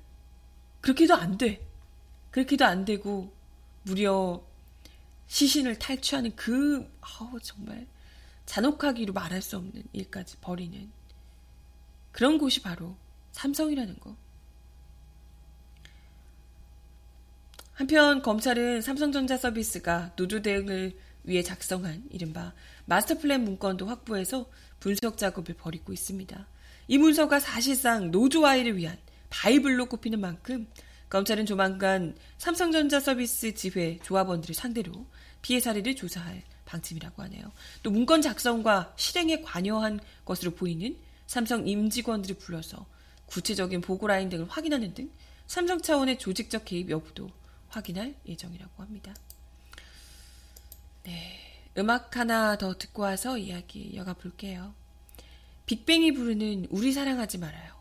[0.81, 1.67] 그렇게도 안 돼.
[2.31, 3.33] 그렇게도 안 되고
[3.83, 4.43] 무려
[5.27, 7.87] 시신을 탈취하는 그 아우 정말
[8.47, 10.91] 잔혹하기로 말할 수 없는 일까지 벌이는
[12.13, 12.97] 그런 곳이 바로
[13.33, 14.17] 삼성이라는 거.
[17.73, 22.53] 한편 검찰은 삼성전자 서비스가 노조 대응을 위해 작성한 이른바
[22.85, 26.47] 마스터 플랜 문건도 확보해서 분석 작업을 벌이고 있습니다.
[26.89, 28.99] 이 문서가 사실상 노조 와해를 위한
[29.31, 30.67] 바이블로 꼽히는 만큼
[31.11, 35.07] 검찰은 조만간 삼성전자 서비스 지회 조합원들을 상대로
[35.43, 37.53] 피해 사례를 조사할 방침이라고 하네요.
[37.83, 40.97] 또 문건 작성과 실행에 관여한 것으로 보이는
[41.27, 42.87] 삼성 임직원들을 불러서
[43.27, 45.11] 구체적인 보고 라인 등을 확인하는 등
[45.47, 47.29] 삼성 차원의 조직적 개입 여부도
[47.69, 49.15] 확인할 예정이라고 합니다.
[51.03, 51.39] 네.
[51.79, 54.75] 음악 하나 더 듣고 와서 이야기 이어가 볼게요.
[55.67, 57.80] 빅뱅이 부르는 우리 사랑하지 말아요.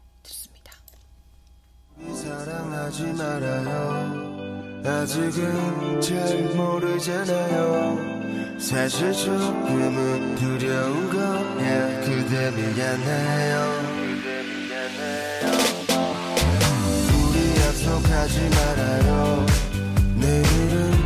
[2.07, 4.81] 사랑하지 말아요.
[4.85, 7.97] 아직은 잘 모르잖아요.
[8.57, 12.01] 사실 조금은 두려운 거야.
[12.01, 13.55] 그대 미안해요.
[17.13, 19.45] 우리 약속하지 말아요.
[20.15, 20.98] 내일은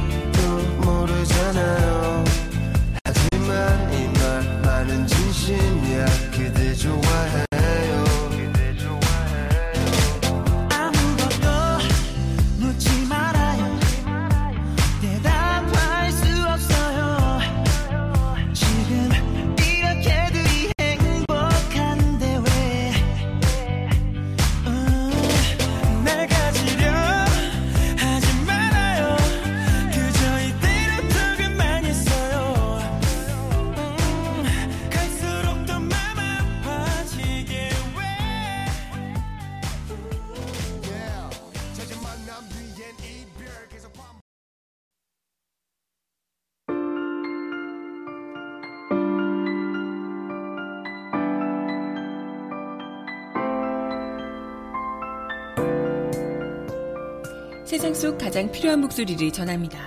[58.33, 59.77] 가장 필요한 목소리를 전합니다.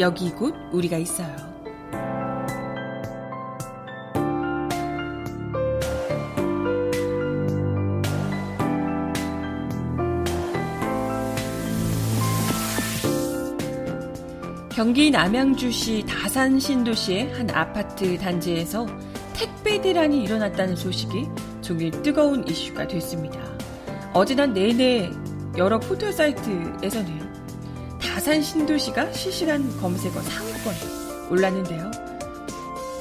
[0.00, 1.36] 여기 곧 우리가 있어요.
[14.74, 18.84] 경기 남양주시 다산 신도시의 한 아파트 단지에서
[19.32, 21.28] 택배 대란이 일어났다는 소식이
[21.60, 23.38] 종일 뜨거운 이슈가 됐습니다.
[24.12, 25.08] 어지난 내내
[25.56, 27.21] 여러 포털 사이트에서는
[28.22, 31.90] 다산 신도시가 실시간 검색어 상위권에 올랐는데요.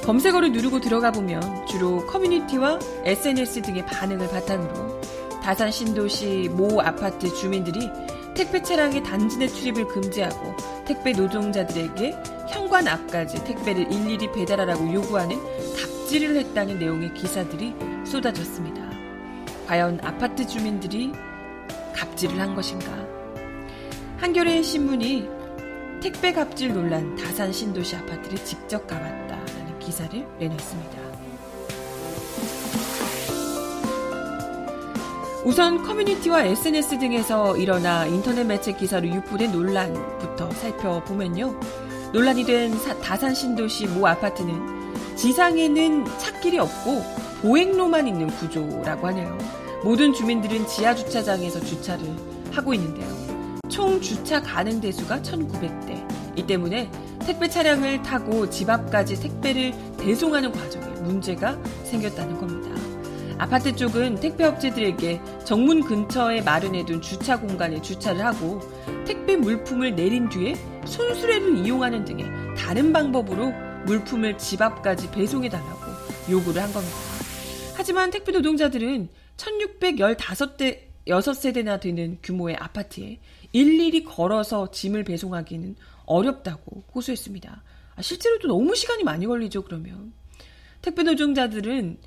[0.04, 5.00] 검색어를 누르고 들어가 보면 주로 커뮤니티와 SNS 등의 반응을 바탕으로
[5.44, 7.88] 다산 신도시 모 아파트 주민들이
[8.34, 10.56] 택배 차량의 단지 내 출입을 금지하고
[10.88, 12.18] 택배 노동자들에게
[12.50, 15.38] 현관 앞까지 택배를 일일이 배달하라고 요구하는
[15.76, 17.76] 갑질을 했다는 내용의 기사들이
[18.08, 18.90] 쏟아졌습니다.
[19.68, 21.12] 과연 아파트 주민들이
[21.94, 23.11] 갑질을 한 것인가?
[24.22, 25.28] 한겨레 신문이
[26.00, 31.02] 택배 갑질 논란 다산 신도시 아파트를 직접 가봤다라는 기사를 내놨습니다.
[35.44, 41.60] 우선 커뮤니티와 SNS 등에서 일어나 인터넷 매체 기사로 유포된 논란부터 살펴보면요.
[42.14, 47.02] 논란이 된 사- 다산 신도시 모 아파트는 지상에는 찾길이 없고
[47.42, 49.36] 보행로만 있는 구조라고 하네요.
[49.84, 52.06] 모든 주민들은 지하 주차장에서 주차를
[52.52, 53.21] 하고 있는데요.
[53.72, 56.38] 총 주차 가능 대수가 1,900대.
[56.38, 56.92] 이 때문에
[57.26, 62.70] 택배 차량을 타고 집 앞까지 택배를 배송하는 과정에 문제가 생겼다는 겁니다.
[63.38, 68.60] 아파트 쪽은 택배 업체들에게 정문 근처에 마련해둔 주차 공간에 주차를 하고
[69.06, 70.56] 택배 물품을 내린 뒤에
[70.86, 72.26] 손수레를 이용하는 등의
[72.58, 73.52] 다른 방법으로
[73.86, 75.82] 물품을 집 앞까지 배송해달라고
[76.30, 76.96] 요구를 한 겁니다.
[77.76, 79.08] 하지만 택배 노동자들은
[79.38, 83.20] 1615대 6세대나 되는 규모의 아파트에
[83.54, 87.64] 일일이 걸어서 짐을 배송하기는 어렵다고 호소했습니다.
[87.96, 90.14] 아, 실제로도 너무 시간이 많이 걸리죠, 그러면.
[90.82, 91.98] 택배 노동자들은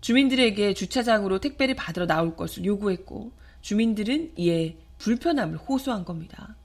[0.00, 6.56] 주민들에게 주차장으로 택배를 받으러 나올 것을 요구했고, 주민들은 이에 불편함을 호소한 겁니다.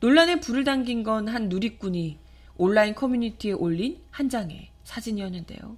[0.00, 2.18] 논란에 불을 당긴 건 한 누리꾼이
[2.56, 5.76] 온라인 커뮤니티에 올린 한 장의 사진이었는데요.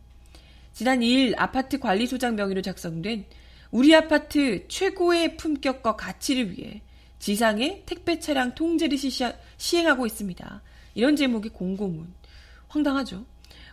[0.73, 3.25] 지난 2일 아파트 관리소장 명의로 작성된
[3.71, 6.83] 우리 아파트 최고의 품격과 가치를 위해
[7.19, 10.63] 지상의 택배 차량 통제를 시시- 시행하고 있습니다.
[10.95, 12.13] 이런 제목의 공고문.
[12.69, 13.25] 황당하죠.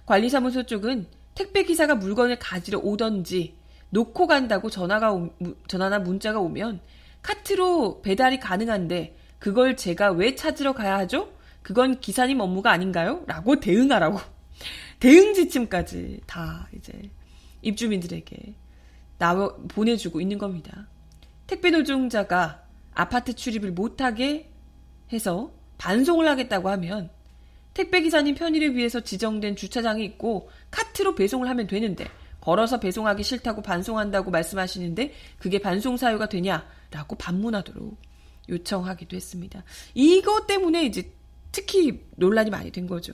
[0.06, 3.56] 관리사무소 쪽은 택배 기사가 물건을 가지러 오던지
[3.90, 6.80] 놓고 간다고 전화가 오- 무- 전화나 문자가 오면
[7.22, 11.32] 카트로 배달이 가능한데 그걸 제가 왜 찾으러 가야 하죠?
[11.62, 13.24] 그건 기사님 업무가 아닌가요?
[13.28, 14.20] 라고 대응하라고.
[15.00, 16.94] 대응 지침까지 다 이제
[17.62, 18.54] 입주민들에게
[19.18, 20.88] 나와 보내주고 있는 겁니다.
[21.48, 22.64] 택배 노동자가
[22.96, 24.50] 아파트 출입을 못하게
[25.14, 27.12] 해서 반송을 하겠다고 하면
[27.74, 32.08] 택배 기사님 편의를 위해서 지정된 주차장이 있고 카트로 배송을 하면 되는데
[32.40, 37.98] 걸어서 배송하기 싫다고 반송한다고 말씀하시는데 그게 반송 사유가 되냐라고 반문하도록
[38.48, 39.64] 요청하기도 했습니다.
[39.94, 41.12] 이것 때문에 이제
[41.52, 43.14] 특히 논란이 많이 된 거죠.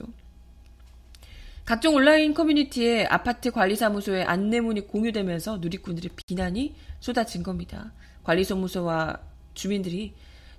[1.64, 7.92] 각종 온라인 커뮤니티에 아파트 관리사무소의 안내문이 공유되면서 누리꾼들의 비난이 쏟아진 겁니다.
[8.24, 10.14] 관리사무소와 주민들이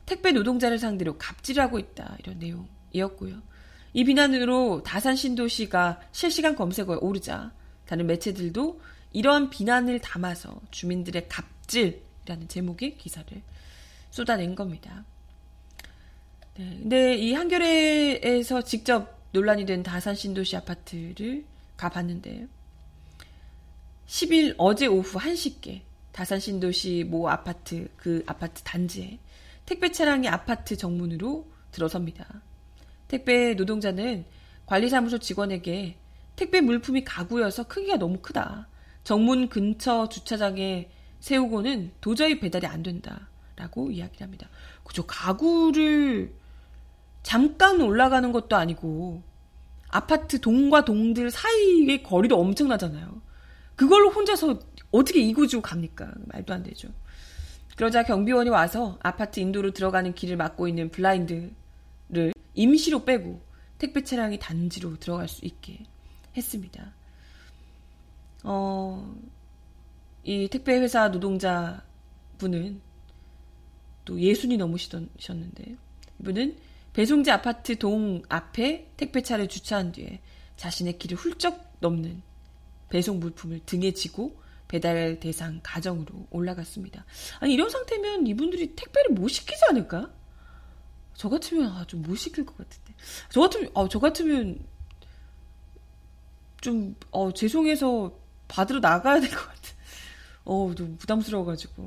[0.06, 3.42] 택배 노동자를 상대로 갑질하고 있다 이런 내용이었고요.
[3.94, 7.52] 이 비난으로 다산 신도시가 실시간 검색어에 오르자
[7.86, 8.82] 다른 매체들도
[9.14, 13.42] 이러한 비난을 담아서 주민들의 갑질이라는 제목의 기사를
[14.10, 15.06] 쏟아낸 겁니다.
[16.56, 21.46] 네, 근데 이 한겨레에서 직접 논란이 된 다산 신도시 아파트를
[21.78, 22.48] 가봤는데
[24.08, 25.82] 10일 어제 오후 1시께
[26.14, 29.20] 다산 신도시 모 아파트 그 아파트 단지에
[29.66, 32.42] 택배 차량이 아파트 정문으로 들어섭니다.
[33.08, 34.24] 택배 노동자는
[34.66, 35.98] 관리사무소 직원에게
[36.36, 38.68] 택배 물품이 가구여서 크기가 너무 크다.
[39.04, 43.28] 정문 근처 주차장에 세우고는 도저히 배달이 안 된다.
[43.56, 44.50] 라고 이야기를 합니다.
[44.84, 45.06] 그죠.
[45.06, 46.34] 가구를
[47.22, 49.24] 잠깐 올라가는 것도 아니고
[49.90, 53.22] 아파트 동과 동들 사이의 거리도 엄청나잖아요.
[53.76, 54.60] 그걸로 혼자서
[54.92, 56.12] 어떻게 이구지고 갑니까?
[56.28, 56.90] 말도 안 되죠.
[57.76, 63.42] 그러자 경비원이 와서 아파트 인도로 들어가는 길을 막고 있는 블라인드를 임시로 빼고
[63.80, 65.84] 택배 차량이 단지로 들어갈 수 있게
[66.38, 66.94] 했습니다.
[68.44, 69.16] 어,
[70.24, 71.84] 이 택배 회사 노동자
[72.38, 72.82] 분은
[74.06, 75.76] 또 예순이 넘으시셨는데
[76.20, 76.58] 이분은
[76.94, 80.22] 배송지 아파트 동 앞에 택배차를 주차한 뒤에
[80.58, 82.22] 자신의 길을 훌쩍 넘는
[82.94, 87.06] 배송 물품을 등에 지고 배달 대상 가정으로 올라갔습니다.
[87.40, 90.12] 아니 이런 상태면 이분들이 택배를 못 시키지 않을까?
[91.16, 92.94] 저 같으면 아, 좀 못 시킬 것 같은데.
[93.30, 94.60] 저 같으면 아, 저 같으면
[96.62, 98.16] 좀 어, 죄송해서
[98.48, 99.70] 받으러 나가야 될 것 같아.
[100.46, 101.84] 어, 좀 부담스러워가지고.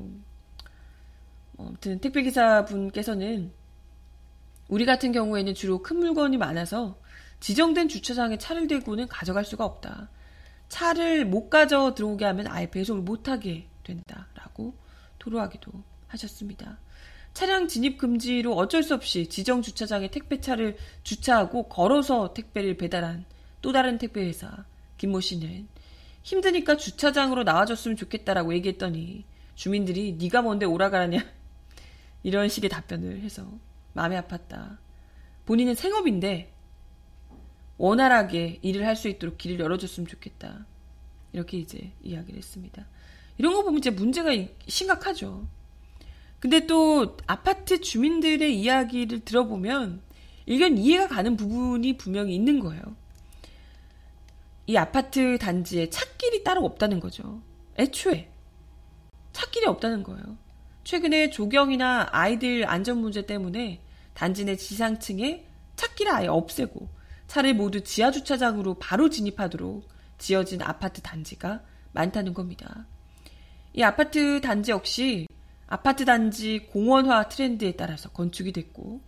[1.57, 3.53] 어, 아무튼 택배 기사 분께서는
[4.67, 6.99] 우리 같은 경우에는 주로 큰 물건이 많아서
[7.39, 10.09] 지정된 주차장에 차를 대고는 가져갈 수가 없다.
[10.69, 14.75] 차를 못 가져 들어오게 하면 아예 배송을 못하게 된다라고
[15.19, 15.71] 토로하기도
[16.07, 16.79] 하셨습니다.
[17.33, 23.25] 차량 진입 금지로 어쩔 수 없이 지정 주차장에 택배차를 주차하고 걸어서 택배를 배달한
[23.61, 24.65] 또 다른 택배 회사
[24.97, 25.67] 김모 씨는
[26.23, 29.25] 힘드니까 주차장으로 나와줬으면 좋겠다라고 얘기했더니
[29.55, 31.23] 주민들이 네가 뭔데 오라가라냐
[32.23, 33.47] 이런 식의 답변을 해서
[33.93, 34.77] 마음이 아팠다.
[35.45, 36.51] 본인은 생업인데
[37.77, 40.65] 원활하게 일을 할 수 있도록 길을 열어줬으면 좋겠다.
[41.33, 42.85] 이렇게 이제 이야기를 했습니다.
[43.37, 45.47] 이런 거 보면 이제 문제가 이- 심각하죠.
[46.39, 50.01] 근데 또 아파트 주민들의 이야기를 들어보면
[50.45, 52.81] 일견 이해가 가는 부분이 분명히 있는 거예요.
[54.65, 57.41] 이 아파트 단지에 찻길이 따로 없다는 거죠.
[57.77, 58.29] 애초에
[59.33, 60.37] 찻길이 없다는 거예요.
[60.83, 63.81] 최근에 조경이나 아이들 안전 문제 때문에
[64.13, 66.89] 단지 내 지상층에 찻길을 아예 없애고
[67.27, 71.61] 차를 모두 지하 주차장으로 바로 진입하도록 지어진 아파트 단지가
[71.91, 72.85] 많다는 겁니다.
[73.73, 75.27] 이 아파트 단지 역시
[75.67, 79.01] 아파트 단지 공원화 트렌드에 따라서 건축이 됐고,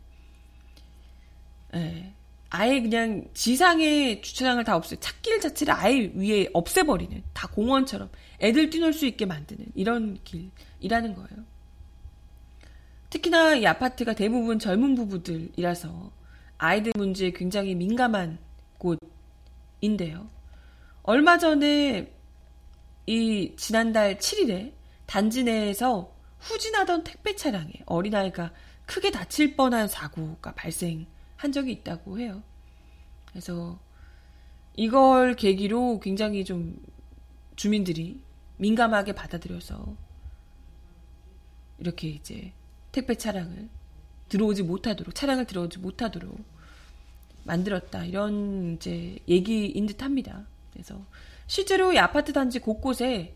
[1.75, 2.13] 예,
[2.49, 8.09] 아예 그냥 지상에 주차장을 다 없애, 찻길 자체를 아예 위에 없애버리는, 다 공원처럼
[8.41, 11.45] 애들 뛰놀 수 있게 만드는 이런 길이라는 거예요.
[13.09, 16.11] 특히나 이 아파트가 대부분 젊은 부부들이라서
[16.59, 18.37] 아이들 문제에 굉장히 민감한
[18.77, 20.29] 곳인데요.
[21.03, 22.13] 얼마 전에
[23.07, 24.73] 이 지난달 7일에
[25.05, 28.51] 단지 내에서 후진하던 택배 차량에 어린아이가
[28.85, 32.43] 크게 다칠 뻔한 사고가 발생한 적이 있다고 해요.
[33.25, 33.79] 그래서
[34.75, 36.77] 이걸 계기로 굉장히 좀
[37.55, 38.21] 주민들이
[38.57, 39.95] 민감하게 받아들여서
[41.79, 42.51] 이렇게 이제
[42.91, 43.69] 택배 차량을
[44.29, 46.37] 들어오지 못하도록 차량을 들어오지 못하도록
[47.43, 50.45] 만들었다 이런 이제 얘기인 듯합니다.
[50.71, 51.03] 그래서
[51.47, 53.35] 실제로 이 아파트 단지 곳곳에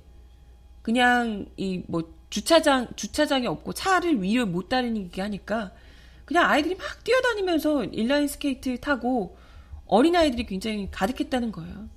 [0.82, 5.72] 그냥 이 뭐 주차장 주차장이 없고 차를 위로 못 다니게 하니까
[6.26, 9.38] 그냥 아이들이 막 뛰어다니면서 인라인 스케이트 타고
[9.86, 11.88] 어린 아이들이 굉장히 가득했다는 거예요.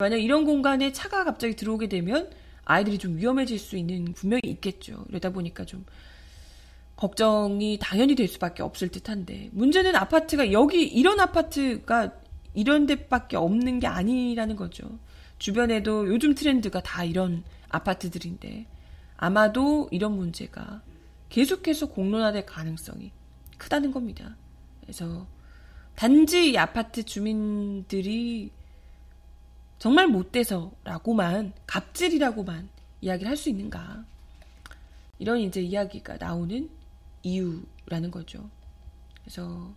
[0.00, 2.30] 만약 이런 공간에 차가 갑자기 들어오게 되면
[2.64, 5.04] 아이들이 좀 위험해질 수 있는 분명히 있겠죠.
[5.08, 5.86] 이러다 보니까 좀
[6.96, 12.12] 걱정이 당연히 될 수밖에 없을 듯한데 문제는 아파트가 여기 이런 아파트가
[12.54, 14.98] 이런 데밖에 없는 게 아니라는 거죠.
[15.38, 18.66] 주변에도 요즘 트렌드가 다 이런 아파트들인데
[19.16, 20.82] 아마도 이런 문제가
[21.28, 23.10] 계속해서 공론화될 가능성이
[23.58, 24.36] 크다는 겁니다.
[24.80, 25.26] 그래서
[25.96, 28.50] 단지 이 아파트 주민들이
[29.78, 32.68] 정말 못돼서라고만 갑질이라고만
[33.00, 34.04] 이야기를 할 수 있는가
[35.18, 36.68] 이런 이제 이야기가 나오는
[37.24, 38.48] 이유라는 거죠.
[39.22, 39.74] 그래서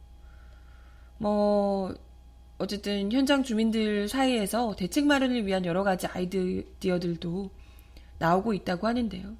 [1.18, 1.96] 뭐
[2.60, 7.50] 어쨌든 현장 주민들 사이에서 대책 마련을 위한 여러 가지 아이디어들도
[8.20, 9.36] 나오고 있다고 하는데요.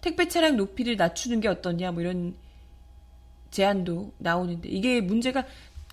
[0.00, 2.36] 택배 차량 높이를 낮추는 게 어떠냐 뭐 이런
[3.50, 5.44] 제안도 나오는데 이게 문제가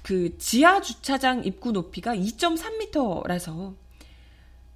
[0.02, 3.76] 그 지하 주차장 입구 높이가 2.3m라서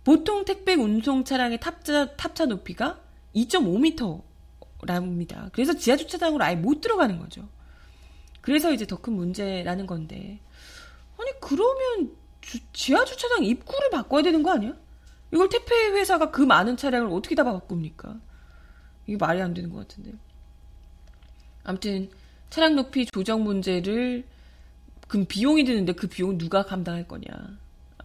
[0.03, 3.01] 보통 택배 운송 차량의 탑차 탑차 높이가
[3.35, 4.26] 2.5m
[4.87, 5.49] 랍니다.
[5.53, 7.47] 그래서 지하 주차장으로 아예 못 들어가는 거죠.
[8.41, 10.39] 그래서 이제 더 큰 문제라는 건데
[11.19, 14.73] 아니 그러면 주- 지하 주차장 입구를 바꿔야 되는 거 아니야?
[15.31, 18.17] 이걸 택배 회사가 그 많은 차량을 어떻게 다 바꿉니까?
[19.05, 20.13] 이게 말이 안 되는 것 같은데.
[21.63, 22.09] 아무튼
[22.49, 24.25] 차량 높이 조정 문제를
[25.07, 27.25] 그 비용이 드는데 그 비용 누가 감당할 거냐?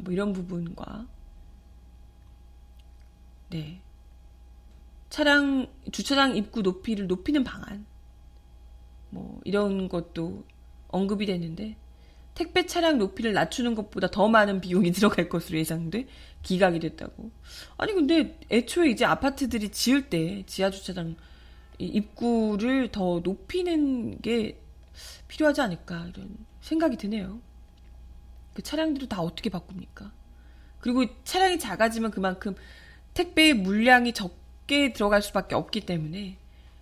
[0.01, 1.07] 뭐 이런 부분과
[3.51, 3.80] 네
[5.13, 7.85] 차량 주차장 입구 높이를 높이는 방안
[9.11, 10.43] 뭐 이런 것도
[10.89, 11.77] 언급이 됐는데
[12.33, 16.07] 택배 차량 높이를 낮추는 것보다 더 많은 비용이 들어갈 것으로 예상돼
[16.43, 17.31] 기각이 됐다고.
[17.77, 21.15] 아니 근데 애초에 이제 아파트들이 지을 때 지하 주차장
[21.79, 24.63] 이 입구를 더 높이는 게
[25.29, 27.39] 필요하지 않을까 이런 생각이 드네요.
[28.55, 30.11] 그 차량들을 다 어떻게 바꿉니까?
[30.81, 32.55] 그리고 차량이 작아지면 그만큼
[33.13, 36.39] 택배의 물량이 적 게 들어갈 수밖에 없기 때문에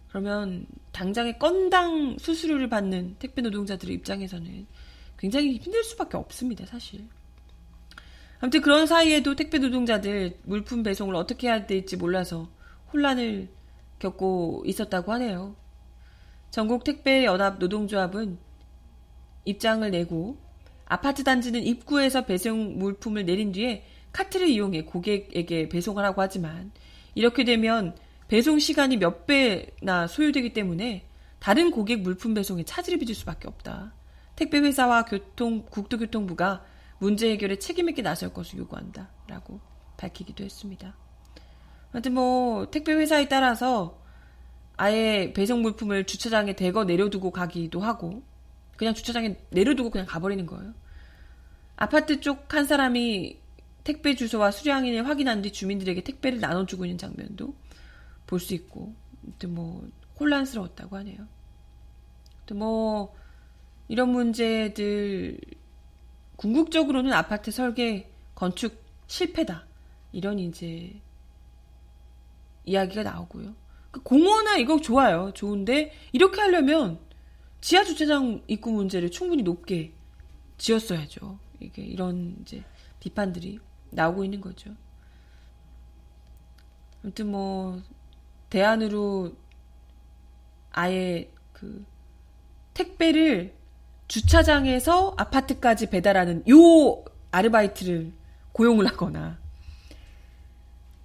[0.09, 4.67] 그러면 당장에 건당 수수료를 받는 택배 노동자들의 입장에서는
[5.17, 7.07] 굉장히 힘들 수밖에 없습니다, 사실.
[8.41, 12.49] 아무튼 그런 사이에도 택배 노동자들 물품 배송을 어떻게 해야 될지 몰라서
[12.93, 13.49] 혼란을
[13.99, 15.55] 겪고 있었다고 하네요.
[16.51, 18.39] 전국 택배 연합 노동조합은
[19.45, 20.39] 입장을 내고
[20.87, 26.73] 아파트 단지는 입구에서 배송 물품을 내린 뒤에 카트를 이용해 고객에게 배송을 하고 하지만
[27.15, 27.97] 이렇게 되면
[28.29, 31.07] 배송 시간이 몇 배나 소요되기 때문에
[31.39, 33.95] 다른 고객 물품 배송에 차질을 빚을 수밖에 없다.
[34.37, 36.65] 택배 회사와 교통 국토교통부가
[36.99, 39.61] 문제 해결에 책임 있게 나설 것을 요구한다라고
[39.97, 40.97] 밝히기도 했습니다.
[41.93, 44.01] 하여튼 뭐 택배 회사에 따라서
[44.77, 48.23] 아예 배송 물품을 주차장에 대거 내려두고 가기도 하고
[48.77, 50.73] 그냥 주차장에 내려두고 그냥 가버리는 거예요.
[51.77, 53.39] 아파트 쪽 한 사람이
[53.85, 57.55] 택배 주소와 수량인을 확인한 뒤 주민들에게 택배를 나눠주고 있는 장면도
[58.27, 61.27] 볼 수 있고, 아무튼 뭐 혼란스러웠다고 하네요.
[62.39, 63.15] 아무튼 뭐
[63.89, 65.39] 이런 문제들
[66.37, 69.67] 궁극적으로는 아파트 설계 건축 실패다
[70.13, 71.01] 이런 이제
[72.65, 73.55] 이야기가 나오고요.
[73.91, 75.33] 그 공원화 이거 좋아요.
[75.35, 77.01] 좋은데 이렇게 하려면
[77.61, 79.93] 지하 주차장 입구 문제를 충분히 높게
[80.57, 81.39] 지었어야죠.
[81.59, 82.63] 이게 이런 이제
[83.01, 83.59] 비판들이
[83.91, 84.75] 나오고 있는 거죠.
[87.03, 87.81] 아무튼 뭐
[88.51, 89.33] 대안으로
[90.73, 91.85] 아예 그
[92.75, 93.55] 택배를
[94.09, 98.13] 주차장에서 아파트까지 배달하는 요 아르바이트를
[98.53, 99.39] 고용을 하거나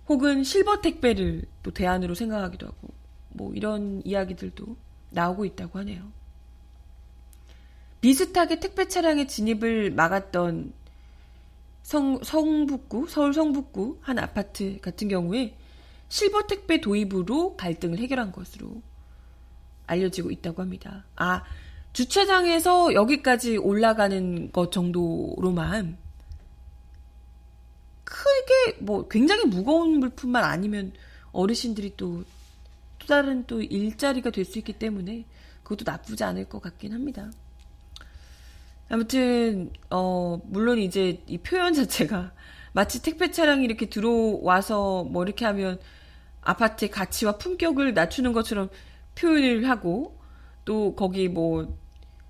[0.08, 2.90] 혹은 실버 택배를 또 대안으로 생각하기도 하고
[3.30, 4.76] 뭐 이런 이야기들도
[5.12, 6.12] 나오고 있다고 하네요.
[8.02, 10.74] 비슷하게 택배 차량의 진입을 막았던
[11.86, 15.56] 성, 성북구, 서울 성북구 한 아파트 같은 경우에
[16.10, 18.82] 실버 택배 도입으로 갈등을 해결한 것으로
[19.86, 21.06] 알려지고 있다고 합니다.
[21.16, 21.44] 아,
[21.94, 25.96] 주차장에서 여기까지 올라가는 것 정도로만
[28.04, 30.92] 크게 뭐 굉장히 무거운 물품만 아니면
[31.34, 32.24] 어르신들이 또,
[32.98, 35.26] 또 다른 또 일자리가 될 수 있기 때문에
[35.62, 37.30] 그것도 나쁘지 않을 것 같긴 합니다.
[38.90, 42.34] 아무튼 어 물론 이제 이 표현 자체가
[42.74, 45.80] 마치 택배 차량이 이렇게 들어와서 뭐 이렇게 하면
[46.42, 48.70] 아파트의 가치와 품격을 낮추는 것처럼
[49.16, 50.18] 표현을 하고
[50.66, 51.78] 또 거기 뭐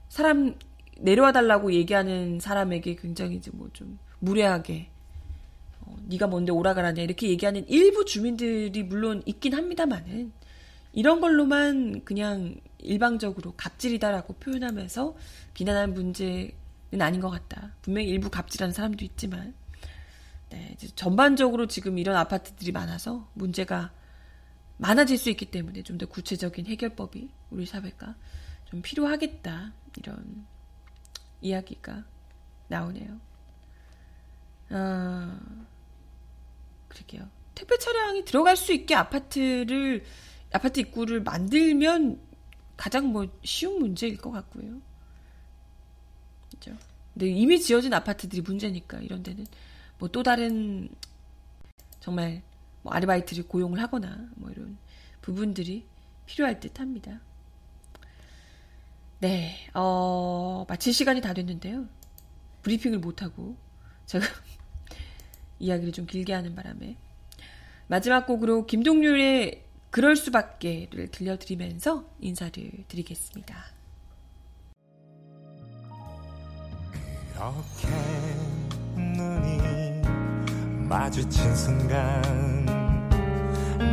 [0.07, 0.55] 사람
[0.99, 4.87] 내려와 달라고 얘기하는 사람에게 굉장히 이제 뭐 좀 무례하게
[5.81, 10.31] 어, 네가 뭔데 오라 가라냐 이렇게 얘기하는 일부 주민들이 물론 있긴 합니다만은
[10.95, 15.15] 이런 걸로만 그냥 일방적으로 갑질이다라고 표현하면서
[15.53, 17.73] 비난하는 문제는 아닌 것 같다.
[17.81, 19.53] 분명히 일부 갑질하는 사람도 있지만
[20.49, 23.91] 네, 전반적으로 지금 이런 아파트들이 많아서 문제가
[24.77, 28.15] 많아질 수 있기 때문에 좀 더 구체적인 해결법이 우리 사회가
[28.65, 29.73] 좀 필요하겠다.
[29.97, 30.45] 이런
[31.41, 32.03] 이야기가
[32.67, 33.19] 나오네요.
[34.69, 35.39] 아,
[36.87, 37.29] 그러게요.
[37.53, 40.03] 택배 차량이 들어갈 수 있게 아파트를,
[40.51, 42.19] 아파트 입구를 만들면
[42.77, 44.81] 가장 뭐 쉬운 문제일 것 같고요.
[46.51, 46.71] 그죠?
[47.13, 49.45] 근데 이미 지어진 아파트들이 문제니까 이런 데는
[49.99, 50.89] 뭐 또 다른
[51.99, 52.41] 정말
[52.83, 54.77] 뭐 아르바이트를 고용을 하거나 뭐 이런
[55.21, 55.87] 부분들이
[56.27, 57.19] 필요할 듯 합니다.
[59.19, 61.87] 네, 어, 마칠 시간이 다 됐는데요.
[62.61, 63.55] 브리핑을 못하고
[64.05, 64.25] 제가
[65.59, 66.95] 이야기를 좀 길게 하는 바람에
[67.87, 69.64] 마지막 곡으로 김동률의
[69.95, 72.51] 그럴 수밖에를 들려드리면서 인사를
[72.89, 73.55] 드리겠습니다.
[77.33, 77.87] 이렇게
[78.97, 80.01] 눈이
[80.89, 82.65] 마주친 순간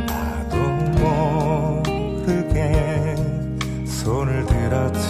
[0.05, 0.57] 나도
[1.79, 3.15] 모르게
[3.85, 5.07] 손을 들었지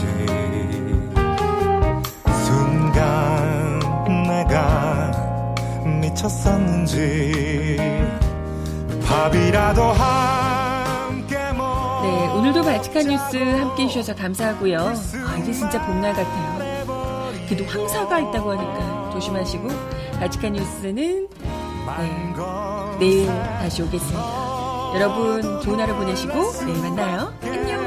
[2.46, 3.80] 순간
[4.28, 5.12] 내가
[6.00, 7.78] 미쳤었는지
[9.08, 10.43] 밥이라도 네,
[12.44, 14.78] 오늘도 발칙한 뉴스 함께 해주셔서 감사하고요.
[14.78, 16.86] 아, 이게 진짜 봄날 같아요.
[17.48, 19.70] 그래도 황사가 있다고 하니까 조심하시고
[20.20, 24.92] 발칙한 뉴스는 네, 내일 다시 오겠습니다.
[24.96, 26.34] 여러분 좋은 하루 보내시고
[26.66, 27.34] 내일 만나요.
[27.44, 27.82] 안녕.